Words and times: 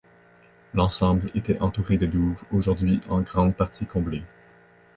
L'ensemble 0.73 1.29
était 1.35 1.59
entouré 1.59 1.97
de 1.99 2.07
douves 2.07 2.41
aujourd'hui 2.51 2.99
en 3.07 3.21
grande 3.21 3.53
partie 3.55 3.85
comblées. 3.85 4.23